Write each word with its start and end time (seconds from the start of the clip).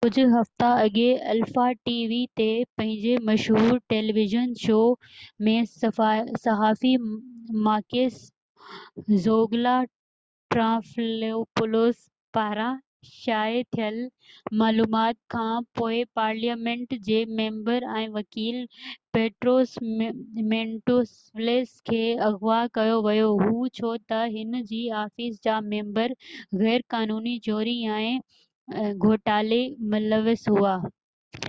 ڪجھه 0.03 0.29
هفتا 0.33 0.67
اڳي 0.83 1.01
الفا 1.31 1.63
ٽي 1.87 1.93
وي 2.11 2.19
تي 2.39 2.45
پنهنجي 2.79 3.11
مشهور 3.25 3.75
ٽيليويزن 3.93 4.55
شو 4.61 4.77
zoungla 5.49 6.13
۾ 6.29 6.39
صحافي 6.45 6.93
ماڪيس 7.67 8.17
ٽرانٽيفلوپولوس 9.03 12.01
پاران 12.39 12.81
شايع 13.11 13.61
ٿيل 13.77 14.01
معلومات 14.63 15.21
کان 15.35 15.69
پوءِ 15.81 16.01
پارليامينٽ 16.23 16.97
جي 17.11 17.21
ميمبر 17.43 17.87
۽ 18.01 18.09
وڪيل 18.19 18.59
پيٽروس 19.17 19.77
مينٽويلس 20.51 21.71
کي 21.91 22.03
اغوا 22.31 22.59
ڪيو 22.81 22.99
ويو 23.11 23.31
هو 23.45 23.61
ڇو 23.81 23.95
ته 24.13 24.27
هن 24.39 24.59
جي 24.75 24.83
آفيس 25.07 25.41
جا 25.49 25.59
ميمبر 25.73 26.21
غير 26.67 26.89
قانوني 26.97 27.39
چوري 27.49 27.79
۽ 27.87 28.13
گهوٽالي 29.03 29.61
ملوث 29.93 30.43
هئا 30.57 30.75